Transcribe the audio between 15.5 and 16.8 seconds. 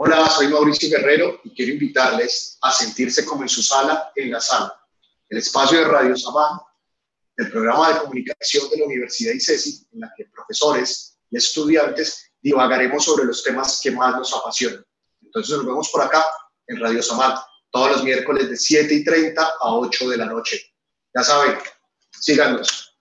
nos vemos por acá en